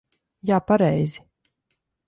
[0.51, 1.23] Jā, pareizi.